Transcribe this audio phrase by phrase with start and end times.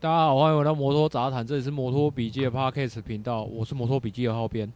[0.00, 4.72] 大家好，欢迎回到摩托杂谈，这里是摩托笔记的 Podcast 频道，我是摩托笔记的浩编，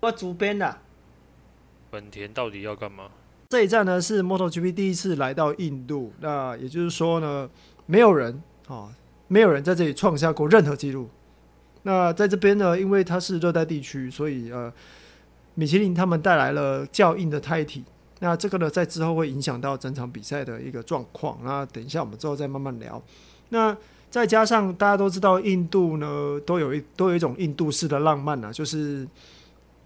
[0.00, 0.78] 我主编的。
[1.88, 3.04] 本田到底要干嘛？
[3.50, 7.48] 这一站呢是 MotoGP 第一次来到印度，那也就是说呢，
[7.86, 8.90] 没有人啊、哦，
[9.28, 11.08] 没有人在这里创下过任何记录。
[11.84, 14.72] 那在这边呢，因为它是热带地区，所以呃，
[15.54, 17.84] 米其林他们带来了较硬的胎体，
[18.18, 21.38] 那这个呢，在之后会影响到整场比赛的一个状况。
[21.44, 23.00] 那等一下我们之后再慢慢聊。
[23.50, 23.76] 那
[24.08, 29.06] 再加上大家都知道，印度呢都有一都有一种印度式的浪漫啊，就是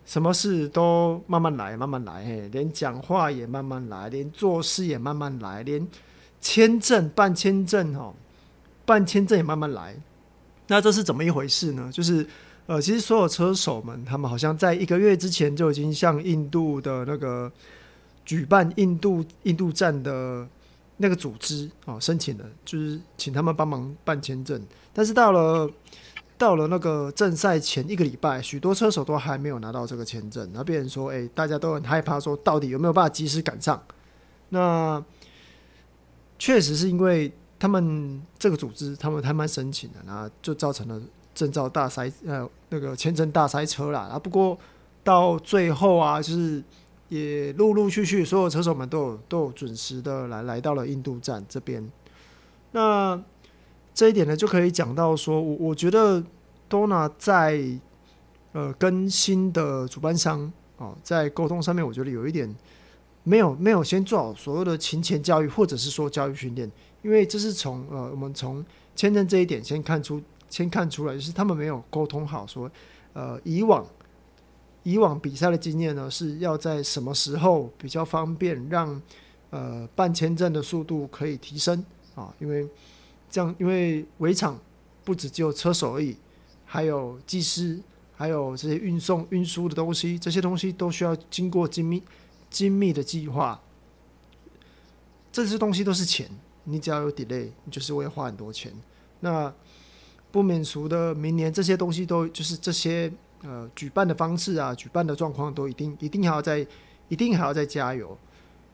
[0.04, 5.84] 什么事都慢慢来，慢慢来，嘿，连讲话也慢慢来，连做事也慢慢来，连
[6.40, 8.14] 签证办签证哦，
[8.84, 9.96] 办签证也慢慢来。
[10.68, 11.90] 那这是怎么一回事呢？
[11.92, 12.24] 就是
[12.66, 17.50] 呃，其实所有车手们，他们好像在一个月之前就已经向印度的那个
[18.24, 20.46] 举办印度印度站的。
[21.02, 24.62] 那个组织啊，申请了，就是请他们帮忙办签证。
[24.92, 25.70] 但是到了
[26.36, 30.46] 到了那个正赛前一个礼拜，许多车手都还没有拿到这个签证。
[30.48, 33.82] 然后别人说：“哎，大家都很害怕，说到底有没有办法及时赶上？”
[34.50, 35.02] 那
[36.38, 41.00] 确实是因为他们这个组织，他们他们申请的，然后就造成了
[41.34, 44.00] 证照大塞呃那个签证大塞车啦。
[44.00, 44.58] 啊，不过
[45.02, 46.62] 到最后啊，就是。
[47.10, 51.86] 也陆陆续续，所有车手们都有都有准时的来来到了印度站这边。
[52.70, 53.20] 那
[53.92, 56.22] 这一点呢，就可以讲到说，我我觉得
[56.70, 57.62] Dorna 在
[58.52, 62.54] 呃跟新的主办商哦，在沟通上面，我觉得有一点
[63.24, 66.70] 没有没有先做好所有的勤前教育，或者是说教育训练，
[67.02, 72.70] 因为这是从呃我们从签证这一点先看出先看出来，就是他们没有沟通好，说
[73.14, 73.84] 呃以往。
[74.82, 79.00] 以往比赛的经验呢，是要在什么时候比较方便让，
[79.50, 82.34] 呃办签证的速度可以提升啊？
[82.38, 82.66] 因为
[83.28, 84.58] 这样，因为围场
[85.04, 86.16] 不只只有车手而已，
[86.64, 87.78] 还有技师，
[88.16, 92.02] 还有这些运送运输的东西，这些东西都需要经过精密
[92.48, 93.60] 精密的计划。
[95.32, 96.28] 这些东西都是钱，
[96.64, 98.72] 你只要有 delay，你就是会花很多钱。
[99.20, 99.52] 那
[100.32, 103.12] 不免俗的，明年这些东西都就是这些。
[103.42, 106.66] 呃，举办的方式啊，举办的状况都一定一定还要再
[107.08, 108.14] 一定还要再加油。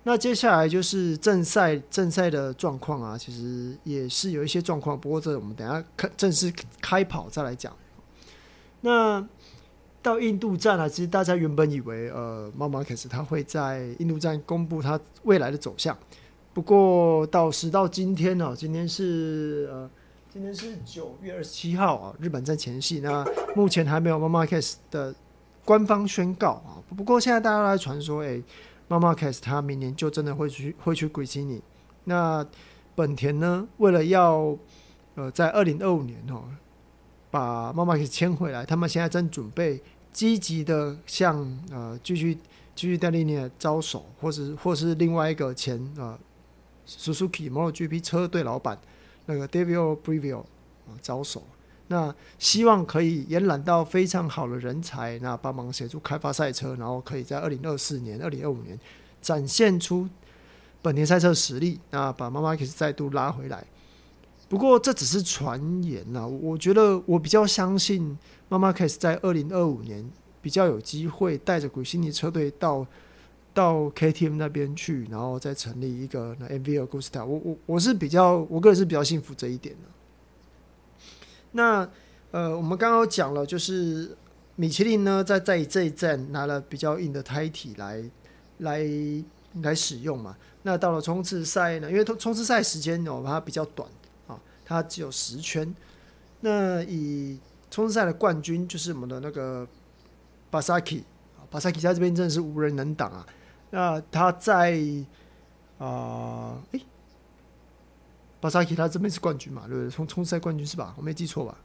[0.02, 7.72] 那接下来就是正赛正赛的状况啊，其实也是有一些状况，不过这我们等下开正式开跑再来讲。
[8.80, 9.24] 那
[10.02, 15.96] 到印度站啊，其实大家原本以为呃，马马克斯他会在印度站公布他未来的走向，
[16.52, 19.88] 不过到时到今天呢，今天是呃。
[20.36, 23.00] 今天是九月二十七号啊，日本站前夕。
[23.00, 23.24] 那
[23.54, 25.14] 目前还没有 Marc Marquez 的
[25.64, 26.76] 官方宣告啊。
[26.94, 28.42] 不过现在大家都在传说，哎
[28.86, 31.62] ，Marc Marquez 他明年就真的会去会去 Gresini。
[32.04, 32.46] 那
[32.94, 34.54] 本田呢，为了要
[35.14, 36.44] 呃在二零二五年哦
[37.30, 39.82] 把 Marc Marquez 签回来，他们现在正准备
[40.12, 42.34] 积极的向呃继续
[42.74, 46.18] 继续代理你招手，或是或是另外一个前呃
[46.86, 48.78] Suzuki MotoGP 车队老板。
[49.26, 50.40] 那个 David Brivio
[50.86, 51.42] 啊，招手，
[51.88, 58.78] 那希望可以延揽到非常好的人才，那帮忙协助开发赛车，然后可以在二零二四年、二零二五年
[59.20, 60.08] 展现出
[60.80, 63.64] 本田赛车实力，那把 Marc Marquez 再度拉回来。
[64.48, 68.16] 不过这只是传言呐，我觉得我比较相信
[68.48, 70.08] Marc Marquez 在二零二五年
[70.40, 72.86] 比较有机会带着古辛尼车队到。
[73.56, 77.24] 到 KTM 那边去，然后再成立一个那 MV Agusta。
[77.24, 79.88] 我我我是比较，我个人是比较幸福这一点的。
[81.52, 81.88] 那
[82.32, 84.14] 呃，我们刚刚讲了，就是
[84.56, 88.04] 米其林呢，在在这一站拿了比较硬的胎体来
[88.58, 88.86] 来
[89.62, 90.36] 来使用嘛。
[90.62, 93.88] 那到了冲刺赛呢，因为冲冲刺赛时间哦，它比较短
[94.26, 95.74] 啊，它只有十圈。
[96.40, 97.38] 那以
[97.70, 99.66] 冲刺赛的冠军就是我们的那个
[100.50, 101.02] 巴萨基
[101.38, 103.26] 啊，巴萨奇在这边真的是无人能挡啊。
[103.70, 104.78] 那他在
[108.40, 109.62] 巴萨奇他这边是冠军嘛？
[109.66, 109.90] 对不对？
[109.90, 110.94] 冲冲赛冠军是吧？
[110.96, 111.56] 我没记错吧？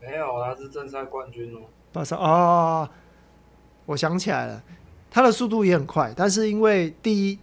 [0.00, 1.60] 没有，他是正赛冠军哦。
[1.92, 2.90] 巴萨啊，
[3.84, 4.62] 我想起来了，
[5.10, 7.38] 他的速度也很快，但是因为第一，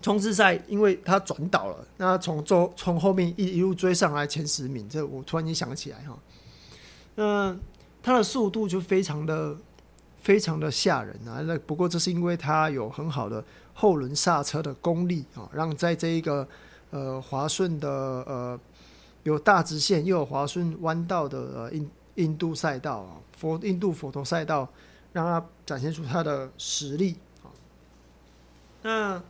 [0.00, 6.18] 冲刺赛，因为他转倒了，那从周从后面一一路追上来前十名，这我突然间想起来哈。
[7.14, 7.56] 那
[8.02, 9.56] 他的速度就非常的
[10.22, 11.42] 非常的吓人啊！
[11.42, 16.46] 那不过这是因为他有很好的后轮刹车的功力啊，让在这一个
[16.90, 18.58] 呃滑顺的呃
[19.24, 24.68] 有大直线又有滑顺弯道的呃印印度赛道啊，佛印度佛陀赛道，
[25.12, 27.50] 让它展现出它的实力啊。
[28.82, 29.22] 那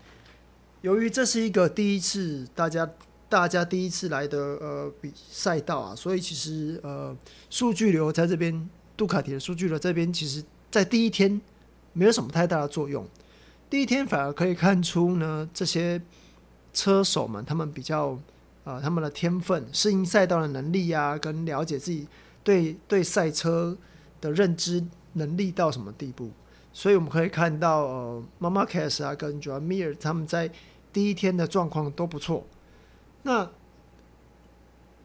[0.83, 2.87] 由于这是一个第一次，大家
[3.31, 7.17] 大家第一次来的呃比赛道啊，所以其实呃
[7.49, 11.41] 数据流在这边，杜卡迪的数据流这边，其实在第一天
[11.93, 13.07] 没有什么太大的作用。
[13.69, 16.01] 第一天反而可以看出呢，这些
[16.73, 18.19] 车手们他们比较
[18.65, 22.09] 呃他们的天分、适应赛道的能力啊，跟了解自己
[22.43, 23.77] 对对赛车
[24.21, 24.83] 的认知
[25.13, 26.31] 能力到什么地步。
[26.73, 30.51] 所以我们可以看到呃，Marc Marquez 啊跟 j o a m i r 他们在
[30.91, 32.47] 第一天的状况都不错，
[33.25, 33.51] 那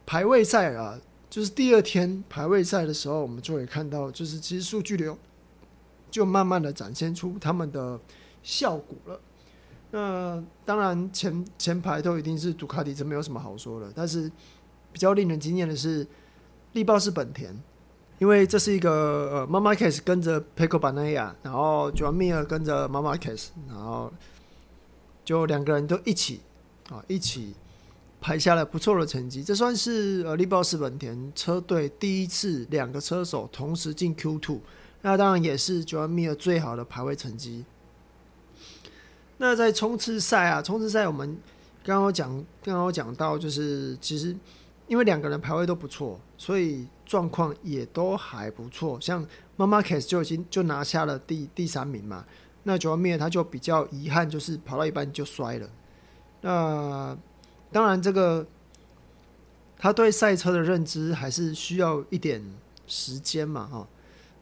[0.06, 0.98] 排位赛啊，
[1.30, 5.18] 就是第二天排位赛的时候，我们就会看到，就是其实数据流
[6.10, 8.00] 就慢慢的展现出他们的
[8.44, 9.20] 效果了。
[9.92, 13.92] 那当然前前排都一定是杜卡迪，这没有什么好说的。
[13.96, 14.32] 但是
[14.92, 16.06] 比较令人惊艳的是，
[16.74, 17.56] 力豹是本田，
[18.20, 24.12] 因为这是一个呃，Marc Marquez 跟着 Pecco b a n a y a 然后 Joan Mir 跟着 Marc Marquez，然后。
[25.28, 26.40] 就两个人都一起
[26.90, 27.54] 啊，一起
[28.22, 29.44] 排下了不错的成绩。
[29.44, 34.58] 这算是呃力豹是本田车队第一次两个车手同时进 Q2，
[35.02, 37.66] 那当然也是 Joan Mir 最好的排位成绩。
[39.38, 41.38] 那在冲刺赛啊，冲刺赛我们
[41.84, 42.30] 刚刚讲，
[42.64, 44.36] 刚刚讲到就是其实
[44.88, 49.00] 因为两个人排位都不错，所以状况也都还不错。
[49.00, 52.26] 像妈妈 case 就已经就拿下了第第三名嘛。
[52.64, 55.70] 那 Joan Mir 他就比较遗憾，就是跑到一半就摔了。
[56.42, 57.18] 那
[57.72, 58.46] 当然，这个
[59.78, 62.44] 他对赛车的认知还是需要一点
[62.88, 63.88] 时间嘛，哈。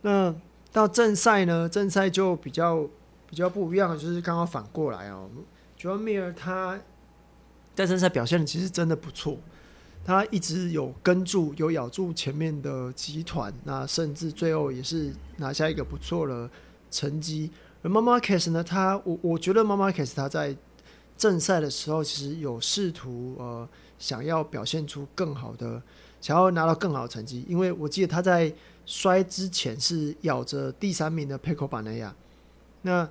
[0.06, 0.34] 那
[0.72, 1.68] 到正赛呢？
[1.68, 2.88] 正赛就比较
[3.28, 5.28] 比较不一样，就是刚刚反过来哦。
[5.80, 6.80] Joan Mir 他
[7.74, 9.40] 在正赛表现的其实真的不错，
[10.06, 16.48] 他一直有跟住，有咬住前面的集团，那甚至最后也是拿下一个不错的
[16.92, 17.50] 成绩。
[17.82, 18.64] Marc Marquez 呢？
[18.64, 20.56] 他我我觉得 Marc Marquez 他在
[21.18, 23.68] 正赛的时候，其实有试图呃
[23.98, 25.82] 想要表现出更好的，
[26.22, 27.44] 想要拿到更好的成绩。
[27.50, 28.54] 因为我记得他在
[28.86, 32.12] 摔之前是咬着第三名的 Pecco Bagnaia。
[32.82, 33.10] 那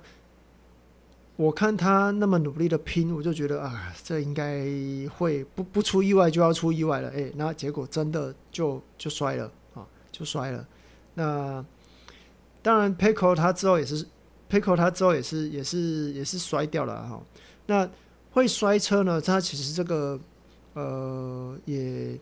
[1.35, 4.65] 我看他那么努力的拼，我就觉得啊，这应该
[5.17, 7.09] 会不不出意外就要出意外了。
[7.09, 10.67] 哎，那结果真的就就摔了啊，就摔了。
[11.13, 11.65] 那
[12.61, 14.05] 当然 Pecco 他之后也是。
[14.47, 17.19] Pecco 他之后也是也是也是摔掉了哈，
[17.65, 17.89] 那
[18.31, 19.19] 会摔车呢？
[19.19, 20.19] 他其实这个
[20.73, 22.17] 呃也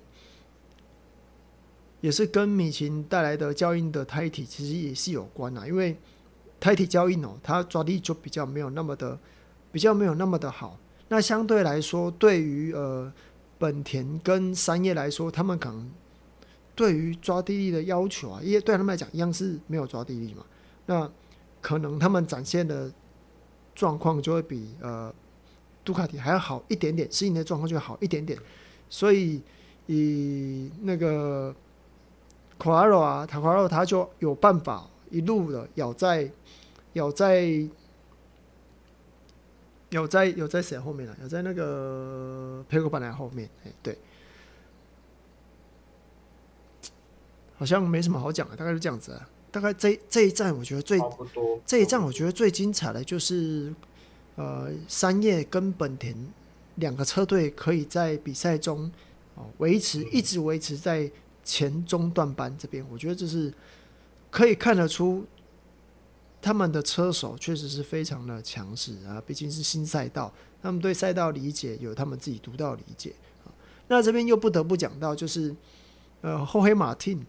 [2.04, 5.96] 也是跟米奇带来的胶印的胎体其实也是有关啊，因为
[6.60, 9.18] 胎体胶印哦，它抓地就比较没有那么的
[9.72, 10.78] 比较没有那么的好。
[11.08, 13.10] 那相对来说，对于呃
[13.58, 15.90] 本田跟三叶来说，他们可能
[16.76, 20.44] 对于抓地力的要求啊，因为对他们来讲一样是没有抓地力嘛，
[20.86, 21.10] 那。
[21.64, 22.92] 可能他们展现的
[23.74, 25.10] 状况就会比呃
[25.86, 28.38] 杜卡迪还要好一点点，适应的状况就好一点点，
[28.90, 29.42] 所以
[29.88, 31.56] 以那个
[32.60, 36.30] 卡瓦罗啊，塔卡罗他就有办法一路的咬在
[36.94, 37.68] 咬在
[39.90, 41.16] 咬在咬在谁后面了？
[41.22, 43.98] 咬在那个佩克班莱后面，哎，对，
[47.56, 49.30] 好像没什么好讲的，大概是这样子啊。
[49.52, 51.00] 大概这这一站，我觉得最
[51.64, 53.72] 这一站，我觉得最精彩的就是，
[54.36, 56.16] 呃，三叶跟本田
[56.78, 58.92] 两个车队可以在比赛中
[59.36, 61.12] 哦维持一直维持在
[61.44, 63.54] 前中段班这边，我觉得这是
[64.30, 65.26] 可以看得出
[66.42, 73.14] 他们的车手确实是非常的强势啊，毕竟是新赛道，他们对赛道理解有他们自己独到理解。
[73.88, 75.54] 那这边又不得不讲到，就是
[76.22, 77.20] 呃，后黑马汀。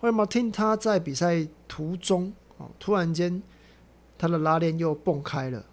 [0.00, 3.42] 后黑马汀他在比赛途中哦，突然间
[4.16, 5.64] 他的拉链又蹦开了，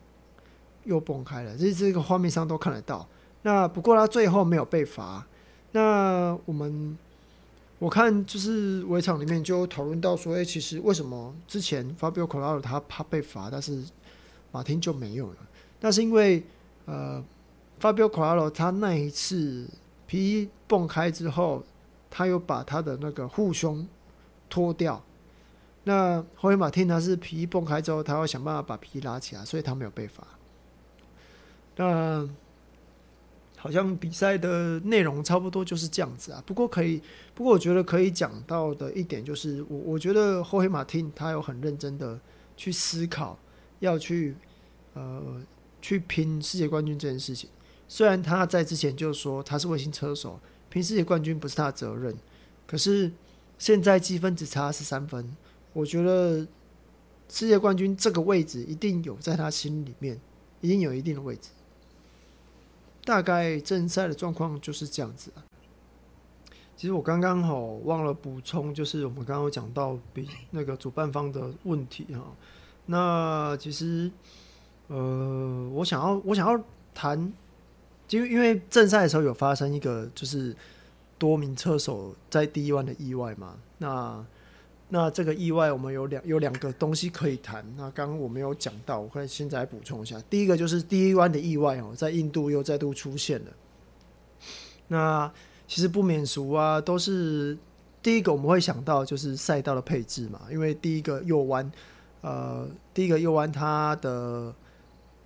[0.83, 3.07] 又蹦开了，这这个画面上都看得到。
[3.43, 5.25] 那不过他最后没有被罚。
[5.71, 6.97] 那我们
[7.79, 13.83] 我看就是围场里面就讨论到说，哎，其实为什么之前 Fabio Quartararo 他怕被罚，但是
[14.51, 15.37] 马丁就没有了？
[15.81, 16.43] 那是因为
[16.85, 17.23] 呃
[17.79, 19.67] ，Fabio Quartararo 他那一次
[20.07, 21.63] 皮衣蹦开之后，
[22.09, 23.87] 他又把他的那个护胸。
[24.47, 25.03] 脱掉，
[25.85, 30.23] 那后面马汀他是皮衣崩开之后，他会想办法把皮衣拉起来，所以他没有被罚。
[31.75, 32.29] 那
[33.65, 36.43] 好像比赛的内容差不多就是这样子啊。
[36.45, 37.01] 不过可以，
[37.33, 42.19] 不过我觉得可以讲到的一点就是，我我觉得后黑马汀他有很认真的
[42.55, 43.35] 去思考，
[43.79, 44.35] 要去
[44.93, 45.41] 呃
[45.81, 47.49] 去拼世界冠军这件事情。
[47.87, 52.15] 虽然他在之前就说他是卫星车手，拼世界冠军不是他的责任，
[52.67, 53.11] 可是
[53.57, 55.35] 现在积分只差十三分，
[55.73, 56.45] 我觉得
[57.27, 60.21] 世界冠军这个位置一定有在他心里面，
[60.61, 61.49] 一定有一定的位置。
[63.05, 65.31] 大概正赛的状况就是这样子。
[66.75, 72.21] 其实我刚刚好忘了补充，就是我们刚刚有讲到比那个主办方的问题哈。
[72.87, 74.11] 那其实
[74.87, 76.61] 呃，我想要我想要
[76.93, 77.31] 谈。
[78.07, 80.55] 就因为正赛的时候有发生一个就是
[81.17, 84.23] 多名车手在第一弯的意外嘛，那
[84.89, 87.65] 那这个意外我们有两有两个东西可以谈。
[87.75, 90.21] 那刚刚我没有讲到，我可以现在补充一下。
[90.29, 93.51] 第一个就是第一弯的意外哦，在印度又再度出现了。
[94.87, 95.31] 那
[95.67, 97.57] 其实不免俗啊，都是
[98.03, 101.71] 第一个我们会想到就是赛道的配置嘛，因为第一个右弯，
[102.21, 104.53] 呃，第一个右弯它的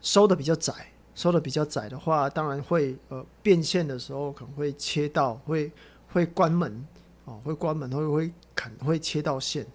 [0.02, 0.74] 收的比较窄。
[1.16, 5.70] 收的比较窄的话，当然会呃变线的时候可能会切到，会
[6.14, 6.88] 会关门
[7.30, 9.66] 哦，会关门会会砍会切到线。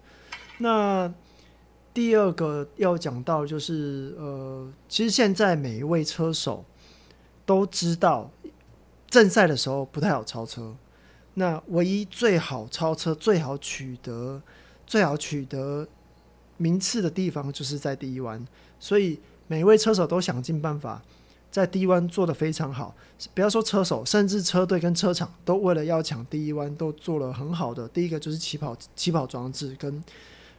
[0.57, 1.11] 那
[1.93, 6.65] 第二个要讲到就是呃，其实现在每一位车手
[7.45, 8.29] 都知道
[9.07, 10.75] 正赛的时候不太好超车，
[11.35, 14.41] 那唯一最好超车、最好取得、
[14.85, 15.87] 最好取得
[16.57, 18.45] 名次的地方就是在第一弯，
[18.79, 21.01] 所以每一位车手都想尽办法。
[21.55, 22.93] 在第一弯做得非常好，
[23.33, 27.87] 不要说车手，甚至车队跟车厂都为了要抢第一弯，都做了很好的。
[27.87, 30.03] 第一个就是起跑起跑装置跟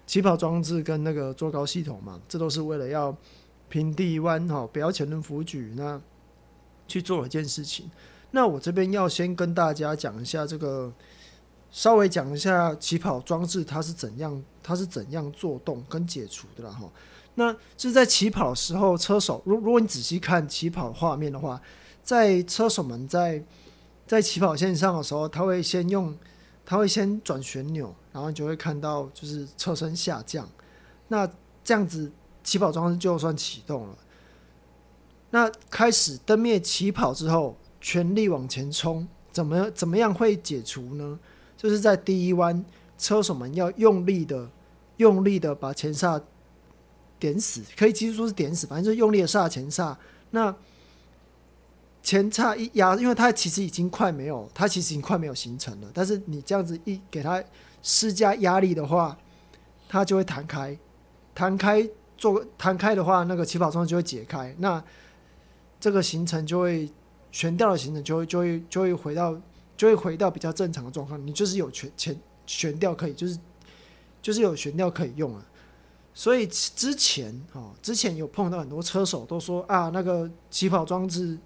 [0.06, 3.14] 起跑装置跟那个坐高系统嘛，这都是为了要
[3.68, 6.00] 拼第一弯哈，不要前轮辅举，那
[6.88, 7.90] 去做了一件事情。
[8.30, 10.90] 那我这边要先跟大家讲一下这个，
[11.70, 16.90] 稍微讲一下起跑装置它是怎样，它是怎样做动跟解除的啦哈。
[17.38, 21.60] 那是在起跑的时候，车手如如果你仔细看起跑画面的话，
[22.02, 23.44] 在车手们在
[24.06, 26.16] 在起跑线上的时候，他会先用，
[26.64, 30.48] 他会先转旋钮，然后你就会看到就是车身下降。
[31.08, 31.28] 那
[31.62, 32.10] 这样子
[32.42, 33.98] 起跑装置就算启动了。
[35.28, 41.18] 那开始灯灭起跑之后，全力往前冲，怎么怎么样会解除呢？
[41.54, 42.64] 就是在第一弯，
[42.96, 44.48] 车手们要用力的
[44.96, 46.18] 用力的把前刹。
[47.18, 49.96] 点死可以，其实说是点死，反正就是用力的刹前刹。
[50.30, 50.54] 那
[52.02, 55.90] 前刹一压，因为它其实已经快没有，它其实已经快没有行程了。
[55.92, 57.42] 但是你这样子一给它
[57.82, 59.18] 施加压力的话，
[59.88, 60.78] 它就会弹开，
[61.34, 64.82] 弹开做弹开的话，那个起跑装置就会解开，那
[65.80, 66.88] 这个行程就会
[67.32, 69.36] 悬吊的行程就会就会就会回到
[69.76, 71.24] 就会回到比较正常的状况。
[71.26, 73.38] 你就是有悬前悬吊可以，就是
[74.22, 75.44] 就是有悬吊可以用了。
[76.18, 81.36] 所以之前哦，之前有碰到很多车手都说啊，那个起跑装置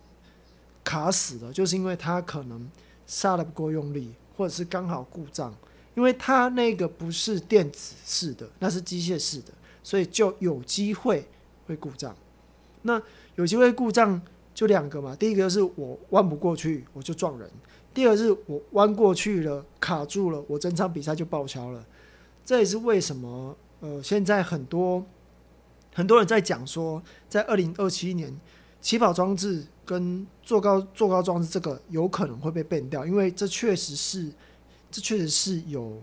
[0.84, 2.70] 卡死了，就是因为他可能
[3.04, 5.52] 刹得不够用力，或者是刚好故障，
[5.96, 11.26] 因为他那个不是电子式的，那是机械式的，所以就有机会
[11.66, 12.14] 会故障。
[12.82, 13.02] 那
[13.34, 14.22] 有机会故障
[14.54, 17.48] 就两个嘛，第一个是我弯不过去，我就撞人；
[17.92, 21.84] 第二是我弯过去了，卡住了，我整场比赛就报销了。
[22.44, 23.56] 这也是为什么。
[23.80, 25.04] 呃，现在很多
[25.94, 28.34] 很多人在讲说，在二零二七年，
[28.80, 34.30] 起跑装置跟坐高坐高装置这个有可能会被变掉，因为这确实是
[34.90, 36.00] 这确实是有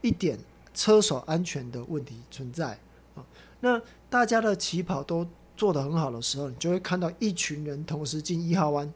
[0.00, 0.38] 一点
[0.74, 2.78] 车手安全的问题存在
[3.14, 3.24] 啊。
[3.60, 5.26] 那大家的起跑都
[5.56, 8.92] 做得很好的时候，你就会看到一群人同时进一号弯。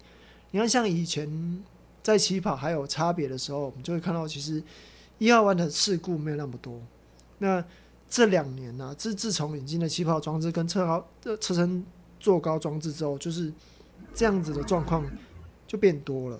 [0.50, 1.64] 你看，像以前
[2.02, 4.62] 在起跑还有差别的时候，我们就会看到其实
[5.18, 6.80] 一号弯的事故没有那么多。
[7.38, 7.64] 那
[8.12, 11.82] 这两年呢、啊，自自从引进了起跑装置跟车高的车身
[12.20, 13.50] 坐高装置之后，就是
[14.12, 15.02] 这样子的状况
[15.66, 16.38] 就变多了。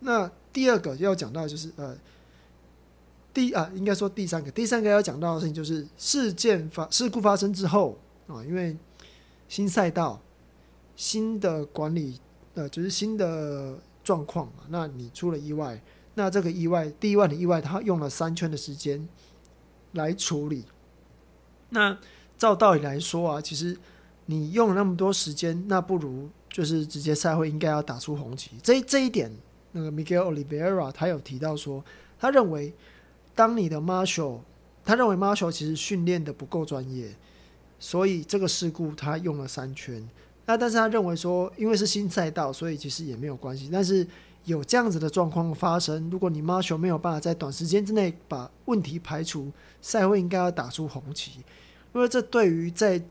[0.00, 1.96] 那第二个要讲到就是呃，
[3.32, 8.76] 第啊应该说第三个，第三个要讲到的事情就是事件发事故发生之后啊，因为
[9.48, 10.20] 新赛道、
[10.96, 12.18] 新的管理
[12.54, 15.80] 呃就是新的状况嘛，那你出了意外，
[16.14, 19.08] 那这个意外第一万的意外，它用了三圈的时间。
[19.96, 20.64] 来处理。
[21.70, 21.98] 那
[22.38, 23.76] 照道理来说啊，其实
[24.26, 28.52] 你用了那么多时间，那不如就是直接赛会应该要打出红旗。
[28.62, 29.30] 这这一点，
[29.72, 31.84] 那个 Miguel Oliveira 他有提到说，
[32.18, 32.72] 他认为
[33.34, 34.40] 当你的 Marshall，
[34.84, 37.14] 他认为 Marshall 其实训练的不够专业，
[37.78, 40.08] 所以这个事故他用了三圈。
[40.46, 43.68] 那但是他认为说，因为是新赛道，所以其实也没有关系。
[43.72, 44.06] 但是
[44.46, 51.32] 有这样子的状况发生，如果你 Marshall 没有办法在短时间之内把问题排除，赛会应该要打出红旗，
[51.92, 53.02] 因为这对于在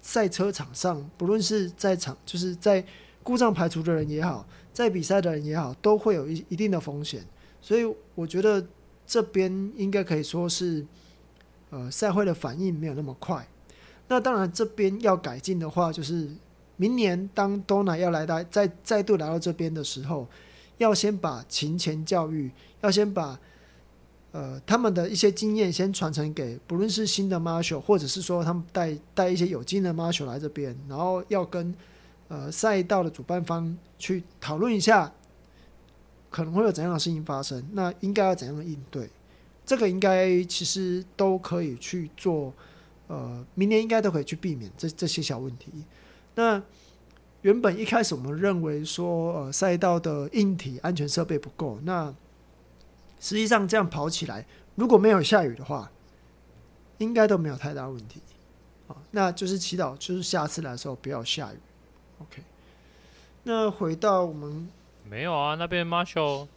[0.00, 2.84] 赛车场上，不论是在场就是在
[3.22, 7.22] 故障排除的人也好，在比赛的人也好，都会有一一定的风险。
[7.60, 8.64] 所以我觉得
[9.06, 10.86] 这边应该可以说是，
[11.70, 13.46] 呃，赛会的反应没有那么快。
[14.08, 16.30] 那当然，这边要改进的话，就是
[16.80, 20.26] 明年当 Donna 要来到再再度来到这边的时候，
[20.78, 23.38] 要先把勤前教育，要先把
[24.32, 31.74] 呃他们的一些经验先传承给不论是新的 Marshall 或者是说他们带带一些有经验的 Marshall 来这边，然后要跟
[32.28, 35.12] 呃赛道的主办方去讨论一下，
[36.30, 39.10] 可能会有怎样的事情发生，那应该要怎样的应对，
[39.66, 42.54] 这个应该其实都可以去做。
[43.08, 45.68] 呃，明年应该都可以去避免这这些小问题。
[46.40, 46.62] 那
[47.42, 51.78] 原本一开始我们认为说，呃，赛道的硬体安全设备不够。
[51.82, 52.14] 那
[53.20, 55.90] 实际上这样跑起来，如果没有下雨的话，
[56.96, 58.22] 应该都没有太大问题。
[58.88, 61.58] 啊，那就是祈祷，就是下次来的时候不要下雨。
[62.22, 62.42] OK。
[63.42, 64.66] 那回到我们
[65.04, 66.48] 没有啊，那边 Marshall，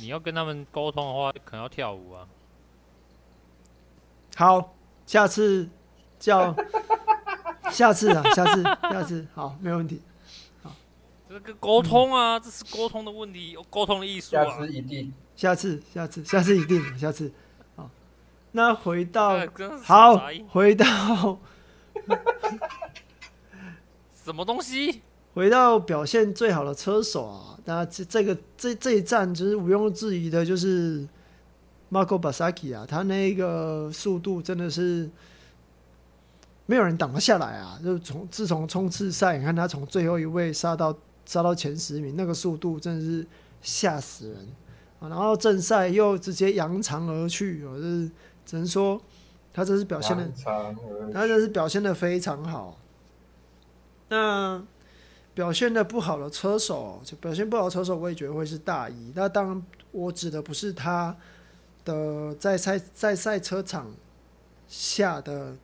[0.00, 2.26] 你要跟他们沟通的话，可能要跳舞啊。
[4.34, 4.74] 好，
[5.06, 5.68] 下次。
[6.18, 6.54] 叫
[7.72, 10.00] 下次啊， 下次，下次，好，没问题。
[10.62, 10.72] 好，
[11.28, 14.44] 这个沟通啊，嗯、这是沟通的问题，有沟通的艺术啊。
[14.44, 17.32] 下次一定，下次，下次，下次一定，下次。
[17.76, 17.88] 好，
[18.52, 19.38] 那回到，
[19.82, 20.84] 好，回到
[24.24, 25.02] 什么东西？
[25.34, 31.06] 回到表现最好的车手啊，那这这个这这一站就是毋庸置疑的，就是
[31.90, 35.08] Marco Bezzecchi 啊，他那个速度真的是。
[36.70, 37.76] 没有人挡得下来啊！
[37.82, 40.96] 就从自从冲刺赛，你看他从最后一位杀到
[41.26, 43.26] 杀到前十名，那个速度真的是
[43.60, 44.48] 吓死人
[45.00, 45.08] 啊！
[45.08, 48.08] 然后正赛又直接扬长而去，我是
[48.46, 49.02] 只能说
[49.52, 50.30] 他这是表现的，
[51.12, 52.78] 他这是表现的非常好。
[54.08, 54.62] 那
[55.34, 59.12] 表现的不好的车手，就表现不好的车手，我也觉得会是大一。
[59.16, 61.16] 那当然，我指的不是他
[61.84, 63.90] 的在赛在赛车场
[64.68, 65.56] 下的。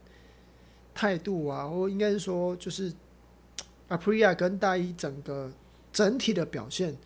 [0.96, 2.90] 态度啊，或应该是说，就是
[3.90, 5.52] Aprilia 跟大一整个
[5.92, 6.96] 整体的表现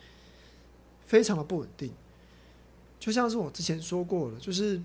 [1.05, 1.91] 非常的不稳定。
[2.97, 4.81] 就像是我之前说过的，就是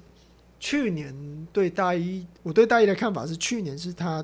[0.59, 1.15] 去年
[1.53, 4.19] 对大一，我对大一的看法是，去年是他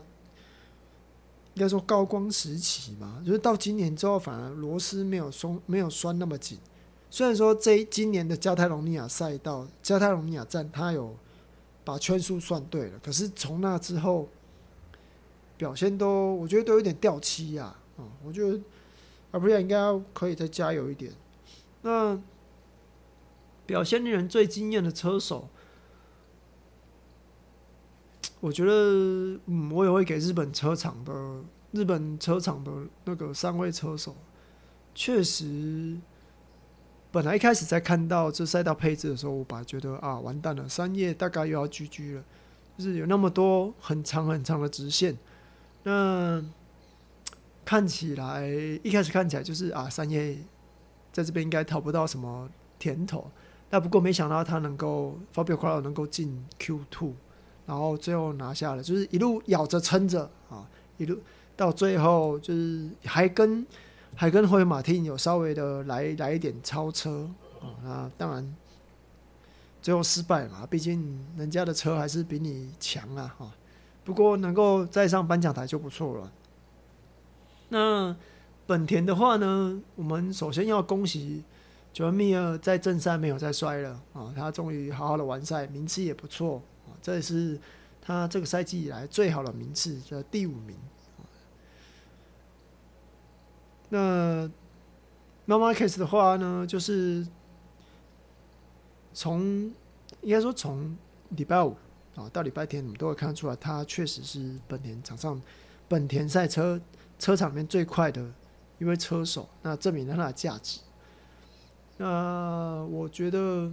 [1.55, 6.59] 应该说高光时期嘛，就是到今年之后，反而螺丝没有松，没有拴那么紧。
[7.09, 11.15] 虽然说这今年的加泰隆尼亚赛道，加泰隆尼亚站，他有
[11.85, 14.29] 把圈数算对了，可是从那之后。
[15.63, 18.61] 表现都，我觉得都有点掉漆呀，啊，我觉得
[19.31, 21.13] 阿普利亚应该要可以再加油一点。
[21.83, 22.21] 那
[23.65, 25.49] 表现令人最惊艳的车手，
[28.41, 31.13] 我觉得，嗯，我也会给日本车厂的
[31.71, 32.73] 日本车厂的
[33.05, 34.17] 那个三位车手，
[34.97, 35.97] 确实，
[37.13, 42.25] 本来一开始在看到这赛道配置的时候，我本来觉得啊，完蛋了，三叶大概又要 GG 了，
[42.77, 45.17] 就是有那么多很长很长的直线。
[45.85, 46.43] 那
[47.65, 48.47] 看起来
[48.83, 50.37] 一开始看起来就是啊，三叶
[51.13, 53.31] 在这边应该讨不到什么甜头。
[53.71, 57.15] 那不过没想到他能够 Fabio Quartararo 能够进 Q Two，
[57.65, 60.69] 然后最后拿下了，就是一路咬着撑着啊，
[60.99, 61.19] 一路
[61.57, 63.67] 到最后就是还跟
[64.15, 67.67] 还跟霍伊马汀有稍微的来来一点超车啊。
[67.83, 68.55] 那当然
[69.81, 73.51] 最后失败嘛，毕竟人家的车还是比你强啊，哈。
[74.05, 76.33] 不过能够再上颁奖台就不错了。
[77.69, 78.17] 那
[78.67, 81.45] 本田的话呢，我们首先要恭喜
[81.95, 87.59] Joan Mir 在正赛没有再摔了啊，他终于好好的完赛，名次也不错啊，这是
[88.01, 90.77] 他这个赛季以来最好的名次，的第五名。
[93.89, 94.51] 那
[95.47, 97.27] Marc Marquez 的话呢，就是
[99.13, 99.73] 从
[100.23, 100.97] 应该说从
[101.31, 101.77] 礼拜五。
[102.15, 105.41] 啊，到礼拜天，你们都会看得出来，他确实是本田场上
[105.89, 106.81] 本田赛车
[107.19, 108.33] 车场里面最快的
[108.79, 110.81] 一位车手，那证明了他的价值。
[111.97, 113.73] 那我觉得，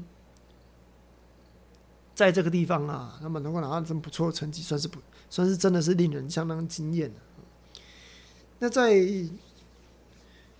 [2.15, 4.99] 在这个地方啊，那么能够拿到这么不错的成绩，算是不
[5.29, 7.19] 算是真的是令人相当惊艳的。
[8.59, 8.93] 那在。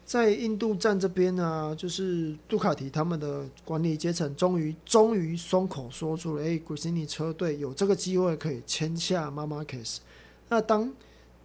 [0.09, 10.01] 在印度站这边呢、就是杜卡迪他们的管理阶层终于终于松口说出了，哎，古斯尼车队有这个机会可以签下马马克斯。
[10.47, 10.91] 那当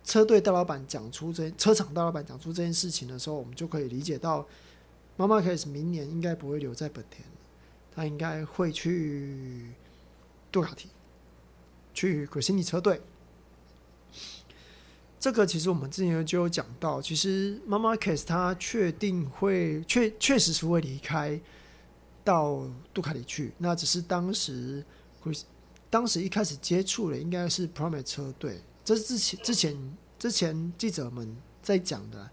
[0.03, 4.46] 车队大老板讲出这车厂大老板讲出这件事情的时候，我们就可以理解到，
[5.18, 7.22] 马马凯斯明年应该不会留在本田，
[7.94, 9.74] 他应该会去
[10.50, 10.88] 杜卡迪，
[11.92, 12.98] 去格西尼车队。
[15.25, 21.41] 这个其实我们之前就有讲到，其实马马凯斯他确定会确确实是会离开
[22.23, 24.85] 到杜卡迪去，那只是当时
[25.89, 28.61] 当时一开始接触的应该是 Pramac 车队。
[28.85, 32.29] 这是之前之前之前记者们在讲的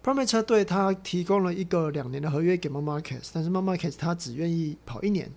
[0.00, 5.28] ，Pramac 车队他提供了一个两年的合约给 Marc Marquez，但是 Marc Marquez 他只愿意跑一年，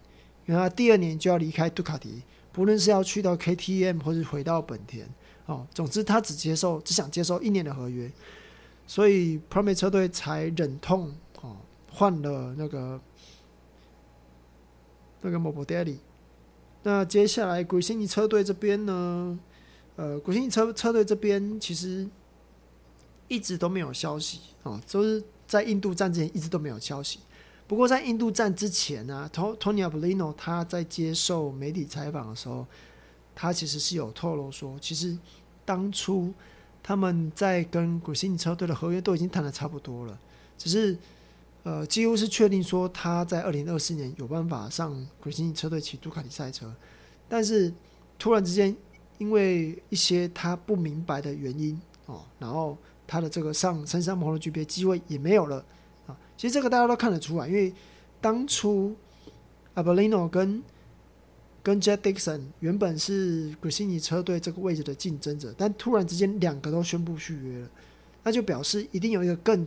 [0.46, 5.10] 因为他第二年就要离开杜卡迪，不论是要去到 KTM 或是回到本田，
[5.45, 8.12] 哦，总之他只接受只想接受一年的合约，
[8.88, 11.58] 所以 Pramac 车队才忍痛哦
[11.91, 12.99] 换了那个
[15.21, 15.97] 那个 Morbidelli。
[16.84, 19.39] 那接下来古西尼车队这边呢？
[19.95, 22.10] 呃，古新车车队这边其实
[23.27, 27.19] 一直都没有消息哦，就是在印度站之前一直都没有消息。
[27.67, 32.65] 不过在印度站之前呢，Tony Arbolino 他在接受媒体采访的时候，
[33.36, 35.17] 他其实是有透露说，其实
[35.65, 36.34] 当初
[36.82, 40.19] 他们在跟古新车队的合约都已经谈得差不多了，
[40.58, 40.98] 只是
[41.63, 46.74] 呃几乎是确定说他在二零二四年有办法上古新车队骑杜卡迪赛车，
[47.28, 47.74] 但是
[48.17, 48.76] 突然之间。
[49.19, 52.76] 因为一些他不明白的原因哦，然后
[53.08, 55.63] 他的这个上升上摩托 GP 机会也没有了
[56.08, 56.17] 啊。
[56.36, 57.72] 其实这个大家都看得出来，因为
[58.19, 58.93] 当初
[59.76, 60.62] Arbolino 跟
[61.63, 67.69] 跟 Jack Dixon 原本是 Gresini 车队这个位置的竞争者，但突然之间两个都宣布续约了，
[68.23, 69.65] 那就表示一定有一个更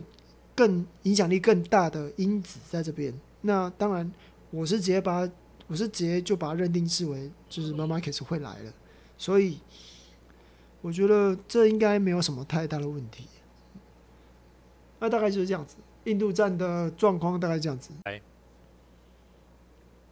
[0.55, 3.11] 更影响力更大的因子在这边。
[3.41, 4.11] 那当然，
[4.51, 5.27] 我是直接把
[5.65, 8.73] 我是直接就把它认定视为就是 Markets 会来了。
[9.17, 9.57] 所以，
[10.81, 13.25] 我觉得这应该没有什么太大的问题。
[14.99, 17.89] 那大概就是这样子，印度站的状况大概这样子。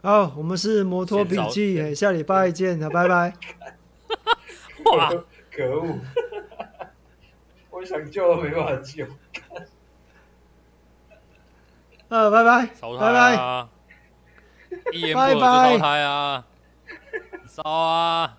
[0.05, 3.33] 好，我们是摩托笔记，下礼拜见，好拜拜。
[4.85, 5.09] 哇，
[5.51, 5.97] 可恶！
[7.71, 9.03] 我想救都没办法救。
[12.09, 12.67] 呃，拜拜，
[12.99, 13.35] 拜拜，
[15.15, 16.43] 拜拜，
[17.47, 18.37] 烧啊！